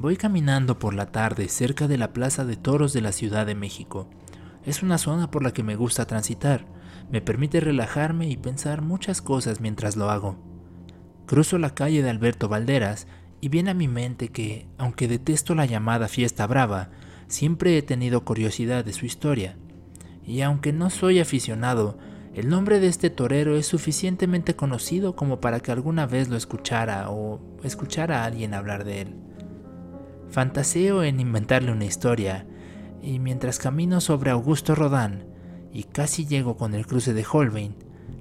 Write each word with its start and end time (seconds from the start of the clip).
Voy 0.00 0.16
caminando 0.16 0.78
por 0.78 0.94
la 0.94 1.12
tarde 1.12 1.46
cerca 1.50 1.86
de 1.86 1.98
la 1.98 2.14
Plaza 2.14 2.46
de 2.46 2.56
Toros 2.56 2.94
de 2.94 3.02
la 3.02 3.12
Ciudad 3.12 3.44
de 3.44 3.54
México. 3.54 4.08
Es 4.64 4.82
una 4.82 4.96
zona 4.96 5.30
por 5.30 5.42
la 5.42 5.52
que 5.52 5.62
me 5.62 5.76
gusta 5.76 6.06
transitar. 6.06 6.64
Me 7.10 7.20
permite 7.20 7.60
relajarme 7.60 8.26
y 8.26 8.38
pensar 8.38 8.80
muchas 8.80 9.20
cosas 9.20 9.60
mientras 9.60 9.96
lo 9.96 10.08
hago. 10.10 10.38
Cruzo 11.26 11.58
la 11.58 11.74
calle 11.74 12.02
de 12.02 12.08
Alberto 12.08 12.48
Valderas 12.48 13.08
y 13.42 13.50
viene 13.50 13.72
a 13.72 13.74
mi 13.74 13.88
mente 13.88 14.30
que, 14.30 14.68
aunque 14.78 15.06
detesto 15.06 15.54
la 15.54 15.66
llamada 15.66 16.08
fiesta 16.08 16.46
brava, 16.46 16.88
siempre 17.28 17.76
he 17.76 17.82
tenido 17.82 18.24
curiosidad 18.24 18.86
de 18.86 18.94
su 18.94 19.04
historia. 19.04 19.58
Y 20.24 20.40
aunque 20.40 20.72
no 20.72 20.88
soy 20.88 21.20
aficionado, 21.20 21.98
el 22.32 22.48
nombre 22.48 22.80
de 22.80 22.86
este 22.86 23.10
torero 23.10 23.54
es 23.54 23.66
suficientemente 23.66 24.56
conocido 24.56 25.14
como 25.14 25.42
para 25.42 25.60
que 25.60 25.72
alguna 25.72 26.06
vez 26.06 26.30
lo 26.30 26.38
escuchara 26.38 27.10
o 27.10 27.38
escuchara 27.62 28.22
a 28.22 28.24
alguien 28.24 28.54
hablar 28.54 28.84
de 28.84 29.02
él. 29.02 29.29
Fantaseo 30.30 31.02
en 31.02 31.18
inventarle 31.18 31.72
una 31.72 31.84
historia, 31.84 32.46
y 33.02 33.18
mientras 33.18 33.58
camino 33.58 34.00
sobre 34.00 34.30
Augusto 34.30 34.74
Rodán 34.74 35.24
y 35.72 35.84
casi 35.84 36.26
llego 36.26 36.56
con 36.56 36.74
el 36.74 36.86
cruce 36.86 37.14
de 37.14 37.26
Holbein, 37.30 37.74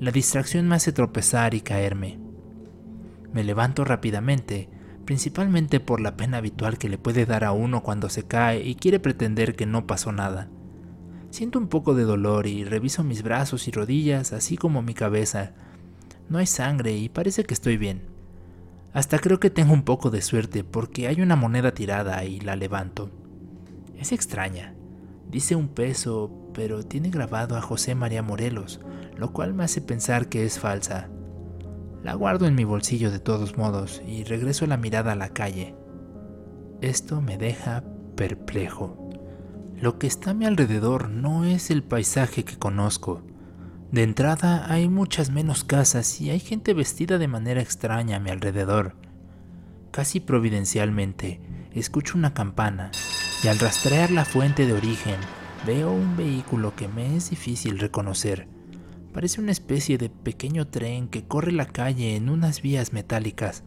la 0.00 0.10
distracción 0.10 0.66
me 0.66 0.74
hace 0.74 0.92
tropezar 0.92 1.54
y 1.54 1.60
caerme. 1.60 2.18
Me 3.32 3.44
levanto 3.44 3.84
rápidamente, 3.84 4.68
principalmente 5.04 5.78
por 5.78 6.00
la 6.00 6.16
pena 6.16 6.38
habitual 6.38 6.76
que 6.76 6.88
le 6.88 6.98
puede 6.98 7.24
dar 7.24 7.44
a 7.44 7.52
uno 7.52 7.82
cuando 7.82 8.08
se 8.08 8.24
cae 8.24 8.66
y 8.66 8.74
quiere 8.74 8.98
pretender 8.98 9.54
que 9.54 9.66
no 9.66 9.86
pasó 9.86 10.10
nada. 10.10 10.48
Siento 11.30 11.58
un 11.58 11.68
poco 11.68 11.94
de 11.94 12.02
dolor 12.02 12.46
y 12.46 12.64
reviso 12.64 13.04
mis 13.04 13.22
brazos 13.22 13.68
y 13.68 13.70
rodillas, 13.70 14.32
así 14.32 14.56
como 14.56 14.82
mi 14.82 14.92
cabeza. 14.92 15.52
No 16.28 16.38
hay 16.38 16.46
sangre 16.46 16.96
y 16.96 17.08
parece 17.08 17.44
que 17.44 17.54
estoy 17.54 17.76
bien. 17.76 18.11
Hasta 18.92 19.18
creo 19.18 19.40
que 19.40 19.50
tengo 19.50 19.72
un 19.72 19.84
poco 19.84 20.10
de 20.10 20.20
suerte 20.20 20.64
porque 20.64 21.08
hay 21.08 21.22
una 21.22 21.36
moneda 21.36 21.72
tirada 21.72 22.24
y 22.24 22.40
la 22.40 22.56
levanto. 22.56 23.10
Es 23.96 24.12
extraña. 24.12 24.74
Dice 25.30 25.56
un 25.56 25.68
peso, 25.68 26.50
pero 26.52 26.84
tiene 26.84 27.08
grabado 27.10 27.56
a 27.56 27.62
José 27.62 27.94
María 27.94 28.22
Morelos, 28.22 28.80
lo 29.16 29.32
cual 29.32 29.54
me 29.54 29.64
hace 29.64 29.80
pensar 29.80 30.28
que 30.28 30.44
es 30.44 30.58
falsa. 30.58 31.08
La 32.02 32.14
guardo 32.14 32.46
en 32.46 32.54
mi 32.54 32.64
bolsillo 32.64 33.10
de 33.10 33.20
todos 33.20 33.56
modos 33.56 34.02
y 34.06 34.24
regreso 34.24 34.66
la 34.66 34.76
mirada 34.76 35.12
a 35.12 35.16
la 35.16 35.30
calle. 35.30 35.74
Esto 36.82 37.22
me 37.22 37.38
deja 37.38 37.84
perplejo. 38.16 39.08
Lo 39.80 39.98
que 39.98 40.06
está 40.06 40.30
a 40.30 40.34
mi 40.34 40.44
alrededor 40.44 41.08
no 41.08 41.44
es 41.44 41.70
el 41.70 41.82
paisaje 41.82 42.44
que 42.44 42.58
conozco. 42.58 43.22
De 43.92 44.02
entrada 44.02 44.72
hay 44.72 44.88
muchas 44.88 45.28
menos 45.28 45.64
casas 45.64 46.18
y 46.22 46.30
hay 46.30 46.40
gente 46.40 46.72
vestida 46.72 47.18
de 47.18 47.28
manera 47.28 47.60
extraña 47.60 48.16
a 48.16 48.20
mi 48.20 48.30
alrededor. 48.30 48.96
Casi 49.90 50.18
providencialmente, 50.18 51.42
escucho 51.74 52.16
una 52.16 52.32
campana 52.32 52.90
y 53.44 53.48
al 53.48 53.58
rastrear 53.58 54.10
la 54.10 54.24
fuente 54.24 54.64
de 54.64 54.72
origen, 54.72 55.16
veo 55.66 55.92
un 55.92 56.16
vehículo 56.16 56.74
que 56.74 56.88
me 56.88 57.16
es 57.16 57.28
difícil 57.28 57.78
reconocer. 57.78 58.48
Parece 59.12 59.42
una 59.42 59.52
especie 59.52 59.98
de 59.98 60.08
pequeño 60.08 60.68
tren 60.68 61.06
que 61.08 61.26
corre 61.26 61.52
la 61.52 61.66
calle 61.66 62.16
en 62.16 62.30
unas 62.30 62.62
vías 62.62 62.94
metálicas. 62.94 63.62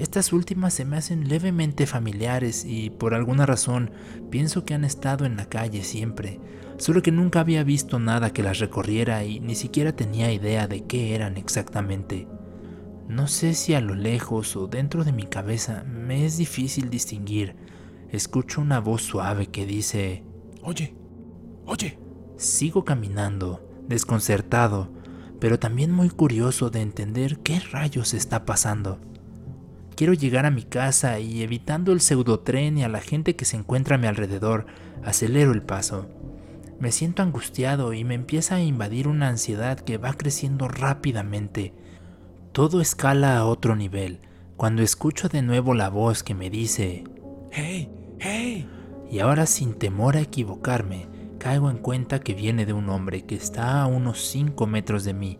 Estas 0.00 0.32
últimas 0.32 0.72
se 0.72 0.86
me 0.86 0.96
hacen 0.96 1.28
levemente 1.28 1.86
familiares 1.86 2.64
y 2.64 2.88
por 2.88 3.12
alguna 3.12 3.44
razón 3.44 3.90
pienso 4.30 4.64
que 4.64 4.72
han 4.72 4.82
estado 4.86 5.26
en 5.26 5.36
la 5.36 5.44
calle 5.44 5.84
siempre, 5.84 6.40
solo 6.78 7.02
que 7.02 7.12
nunca 7.12 7.40
había 7.40 7.64
visto 7.64 7.98
nada 7.98 8.32
que 8.32 8.42
las 8.42 8.60
recorriera 8.60 9.24
y 9.24 9.40
ni 9.40 9.54
siquiera 9.54 9.94
tenía 9.94 10.32
idea 10.32 10.66
de 10.66 10.86
qué 10.86 11.14
eran 11.14 11.36
exactamente. 11.36 12.26
No 13.08 13.28
sé 13.28 13.52
si 13.52 13.74
a 13.74 13.82
lo 13.82 13.94
lejos 13.94 14.56
o 14.56 14.68
dentro 14.68 15.04
de 15.04 15.12
mi 15.12 15.24
cabeza 15.24 15.84
me 15.84 16.24
es 16.24 16.38
difícil 16.38 16.88
distinguir. 16.88 17.54
Escucho 18.08 18.62
una 18.62 18.80
voz 18.80 19.02
suave 19.02 19.48
que 19.48 19.66
dice, 19.66 20.24
Oye, 20.62 20.94
oye. 21.66 21.98
Sigo 22.38 22.86
caminando, 22.86 23.68
desconcertado, 23.86 24.90
pero 25.40 25.58
también 25.58 25.90
muy 25.90 26.08
curioso 26.08 26.70
de 26.70 26.80
entender 26.80 27.40
qué 27.40 27.60
rayos 27.60 28.14
está 28.14 28.46
pasando. 28.46 28.98
Quiero 30.00 30.14
llegar 30.14 30.46
a 30.46 30.50
mi 30.50 30.62
casa 30.62 31.20
y 31.20 31.42
evitando 31.42 31.92
el 31.92 32.00
pseudotren 32.00 32.78
y 32.78 32.84
a 32.84 32.88
la 32.88 33.02
gente 33.02 33.36
que 33.36 33.44
se 33.44 33.58
encuentra 33.58 33.96
a 33.96 33.98
mi 33.98 34.06
alrededor, 34.06 34.64
acelero 35.04 35.52
el 35.52 35.60
paso. 35.60 36.08
Me 36.78 36.90
siento 36.90 37.22
angustiado 37.22 37.92
y 37.92 38.02
me 38.02 38.14
empieza 38.14 38.54
a 38.54 38.62
invadir 38.62 39.08
una 39.08 39.28
ansiedad 39.28 39.78
que 39.78 39.98
va 39.98 40.14
creciendo 40.14 40.68
rápidamente. 40.68 41.74
Todo 42.52 42.80
escala 42.80 43.36
a 43.36 43.44
otro 43.44 43.76
nivel 43.76 44.20
cuando 44.56 44.80
escucho 44.80 45.28
de 45.28 45.42
nuevo 45.42 45.74
la 45.74 45.90
voz 45.90 46.22
que 46.22 46.34
me 46.34 46.48
dice, 46.48 47.04
¡Hey! 47.50 47.90
¡Hey! 48.20 48.66
Y 49.10 49.18
ahora 49.18 49.44
sin 49.44 49.74
temor 49.74 50.16
a 50.16 50.22
equivocarme, 50.22 51.08
caigo 51.36 51.68
en 51.68 51.76
cuenta 51.76 52.20
que 52.20 52.32
viene 52.32 52.64
de 52.64 52.72
un 52.72 52.88
hombre 52.88 53.26
que 53.26 53.34
está 53.34 53.82
a 53.82 53.86
unos 53.86 54.24
5 54.28 54.66
metros 54.66 55.04
de 55.04 55.12
mí, 55.12 55.38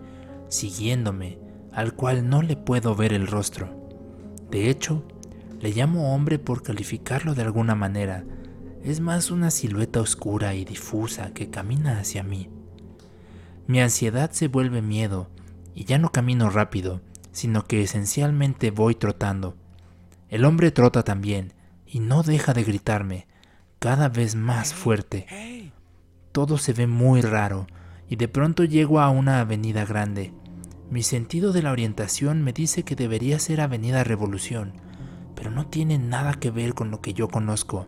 siguiéndome, 0.48 1.38
al 1.72 1.94
cual 1.94 2.28
no 2.28 2.42
le 2.42 2.59
puedo 2.59 2.94
ver 2.94 3.15
el 3.15 3.27
rostro. 3.27 3.79
De 4.50 4.68
hecho, 4.68 5.04
le 5.60 5.70
llamo 5.70 6.14
hombre 6.14 6.38
por 6.38 6.62
calificarlo 6.62 7.34
de 7.34 7.42
alguna 7.42 7.74
manera. 7.74 8.24
Es 8.82 9.00
más 9.00 9.30
una 9.30 9.50
silueta 9.50 10.00
oscura 10.00 10.54
y 10.54 10.64
difusa 10.64 11.32
que 11.32 11.50
camina 11.50 11.98
hacia 11.98 12.22
mí. 12.22 12.48
Mi 13.66 13.80
ansiedad 13.80 14.30
se 14.32 14.48
vuelve 14.48 14.82
miedo 14.82 15.28
y 15.74 15.84
ya 15.84 15.98
no 15.98 16.10
camino 16.10 16.50
rápido, 16.50 17.00
sino 17.30 17.64
que 17.64 17.82
esencialmente 17.82 18.70
voy 18.70 18.94
trotando. 18.94 19.56
El 20.28 20.44
hombre 20.44 20.70
trota 20.70 21.04
también 21.04 21.52
y 21.86 22.00
no 22.00 22.22
deja 22.22 22.52
de 22.52 22.64
gritarme, 22.64 23.26
cada 23.78 24.08
vez 24.08 24.34
más 24.34 24.74
fuerte. 24.74 25.72
Todo 26.32 26.58
se 26.58 26.72
ve 26.72 26.86
muy 26.86 27.20
raro 27.20 27.66
y 28.08 28.16
de 28.16 28.28
pronto 28.28 28.64
llego 28.64 29.00
a 29.00 29.10
una 29.10 29.40
avenida 29.40 29.84
grande. 29.84 30.32
Mi 30.90 31.04
sentido 31.04 31.52
de 31.52 31.62
la 31.62 31.70
orientación 31.70 32.42
me 32.42 32.52
dice 32.52 32.82
que 32.82 32.96
debería 32.96 33.38
ser 33.38 33.60
Avenida 33.60 34.02
Revolución, 34.02 34.72
pero 35.36 35.52
no 35.52 35.66
tiene 35.66 35.98
nada 35.98 36.34
que 36.34 36.50
ver 36.50 36.74
con 36.74 36.90
lo 36.90 37.00
que 37.00 37.14
yo 37.14 37.28
conozco. 37.28 37.86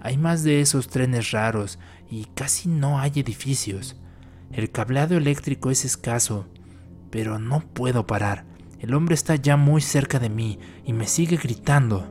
Hay 0.00 0.18
más 0.18 0.44
de 0.44 0.60
esos 0.60 0.86
trenes 0.86 1.32
raros 1.32 1.80
y 2.08 2.26
casi 2.36 2.68
no 2.68 3.00
hay 3.00 3.10
edificios. 3.16 3.96
El 4.52 4.70
cableado 4.70 5.16
eléctrico 5.16 5.72
es 5.72 5.84
escaso, 5.84 6.46
pero 7.10 7.40
no 7.40 7.58
puedo 7.60 8.06
parar. 8.06 8.44
El 8.78 8.94
hombre 8.94 9.16
está 9.16 9.34
ya 9.34 9.56
muy 9.56 9.80
cerca 9.80 10.20
de 10.20 10.30
mí 10.30 10.60
y 10.84 10.92
me 10.92 11.08
sigue 11.08 11.38
gritando. 11.38 12.08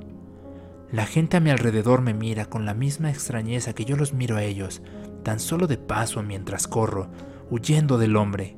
La 0.91 1.05
gente 1.05 1.37
a 1.37 1.39
mi 1.39 1.51
alrededor 1.51 2.01
me 2.01 2.13
mira 2.13 2.47
con 2.47 2.65
la 2.65 2.73
misma 2.73 3.09
extrañeza 3.09 3.71
que 3.71 3.85
yo 3.85 3.95
los 3.95 4.11
miro 4.11 4.35
a 4.35 4.43
ellos, 4.43 4.81
tan 5.23 5.39
solo 5.39 5.67
de 5.67 5.77
paso 5.77 6.21
mientras 6.21 6.67
corro, 6.67 7.09
huyendo 7.49 7.97
del 7.97 8.17
hombre. 8.17 8.57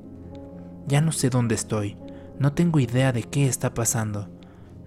Ya 0.88 1.02
no 1.02 1.12
sé 1.12 1.30
dónde 1.30 1.56
estoy, 1.56 1.98
no 2.40 2.54
tengo 2.54 2.80
idea 2.80 3.12
de 3.12 3.24
qué 3.24 3.48
está 3.48 3.74
pasando. 3.74 4.30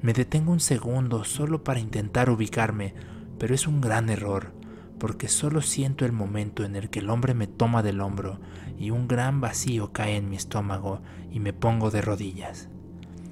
Me 0.00 0.12
detengo 0.12 0.52
un 0.52 0.60
segundo 0.60 1.22
solo 1.24 1.62
para 1.62 1.80
intentar 1.80 2.30
ubicarme, 2.30 2.94
pero 3.38 3.54
es 3.54 3.66
un 3.66 3.80
gran 3.80 4.08
error, 4.08 4.52
porque 4.98 5.28
solo 5.28 5.60
siento 5.60 6.04
el 6.04 6.12
momento 6.12 6.64
en 6.64 6.76
el 6.76 6.90
que 6.90 7.00
el 7.00 7.10
hombre 7.10 7.34
me 7.34 7.46
toma 7.46 7.82
del 7.82 8.00
hombro 8.00 8.40
y 8.78 8.90
un 8.90 9.06
gran 9.06 9.40
vacío 9.40 9.92
cae 9.92 10.16
en 10.16 10.28
mi 10.30 10.36
estómago 10.36 11.02
y 11.30 11.40
me 11.40 11.52
pongo 11.52 11.90
de 11.90 12.02
rodillas. 12.02 12.68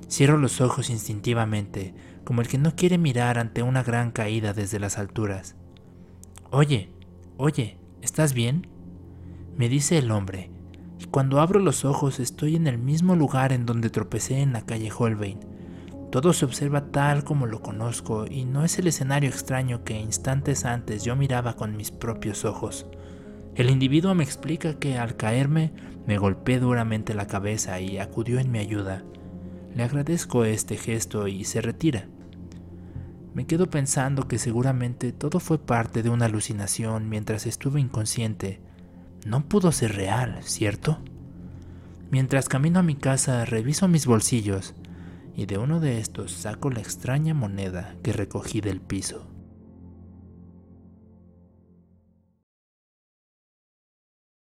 Cierro 0.09 0.37
los 0.37 0.61
ojos 0.61 0.91
instintivamente, 0.91 1.95
como 2.25 2.41
el 2.41 2.49
que 2.49 2.59
no 2.59 2.77
quiere 2.77 2.99
mirar 2.99 3.39
ante 3.39 3.63
una 3.63 3.83
gran 3.83 4.11
caída 4.11 4.53
desde 4.53 4.81
las 4.81 4.99
alturas. 4.99 5.57
Oye, 6.51 6.91
oye, 7.37 7.79
¿estás 8.03 8.35
bien? 8.35 8.67
Me 9.57 9.69
dice 9.69 9.99
el 9.99 10.11
hombre, 10.11 10.51
y 11.01 11.07
cuando 11.07 11.41
abro 11.41 11.61
los 11.61 11.87
ojos 11.87 12.21
estoy 12.21 12.57
en 12.57 12.67
el 12.67 12.77
mismo 12.77 13.17
lugar 13.17 13.55
en 13.55 13.65
donde 13.65 13.89
tropecé 13.89 14.41
en 14.41 14.53
la 14.53 14.67
calle 14.67 14.93
Holbein. 14.97 15.41
Todo 16.13 16.35
se 16.35 16.45
observa 16.45 16.91
tal 16.91 17.25
como 17.25 17.47
lo 17.47 17.63
conozco 17.63 18.27
y 18.27 18.45
no 18.45 18.65
es 18.65 18.79
el 18.79 18.87
escenario 18.87 19.31
extraño 19.31 19.83
que 19.83 19.99
instantes 19.99 20.67
antes 20.67 21.03
yo 21.03 21.17
miraba 21.17 21.55
con 21.55 21.75
mis 21.75 21.91
propios 21.91 22.45
ojos. 22.45 22.87
El 23.55 23.71
individuo 23.71 24.15
me 24.15 24.25
explica 24.25 24.75
que 24.75 24.99
al 24.99 25.17
caerme 25.17 25.73
me 26.07 26.19
golpeé 26.19 26.61
duramente 26.61 27.15
la 27.15 27.27
cabeza 27.27 27.81
y 27.81 27.97
acudió 27.97 28.39
en 28.39 28.51
mi 28.51 28.59
ayuda. 28.59 29.03
Le 29.75 29.85
agradezco 29.85 30.45
este 30.45 30.77
gesto 30.77 31.29
y 31.29 31.45
se 31.45 31.63
retira. 31.63 32.09
Me 33.33 33.47
quedo 33.47 33.71
pensando 33.71 34.29
que 34.29 34.39
seguramente 34.39 35.13
todo 35.13 35.41
fue 35.41 35.59
parte 35.59 36.03
de 36.03 36.11
una 36.11 36.27
alucinación 36.27 37.09
mientras 37.09 37.47
estuve 37.47 37.81
inconsciente 37.81 38.61
no 39.27 39.49
pudo 39.49 39.73
ser 39.73 39.95
real, 39.95 40.39
¿cierto? 40.43 40.99
Mientras 42.11 42.49
camino 42.49 42.81
a 42.81 42.83
mi 42.83 42.97
casa 42.97 43.45
reviso 43.45 43.87
mis 43.89 44.07
bolsillos 44.07 44.75
y 45.37 45.47
de 45.47 45.59
uno 45.59 45.81
de 45.81 46.01
estos 46.01 46.33
saco 46.33 46.71
la 46.71 46.81
extraña 46.81 47.35
moneda 47.35 47.95
que 48.03 48.13
recogí 48.13 48.61
del 48.61 48.81
piso. 48.81 49.31